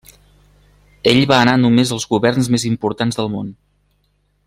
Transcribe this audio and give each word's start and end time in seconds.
Ell 1.11 1.19
va 1.31 1.35
anar 1.41 1.53
només 1.65 1.91
als 1.97 2.07
governs 2.15 2.49
més 2.57 2.67
importants 2.73 3.21
del 3.21 3.33
món. 3.39 3.53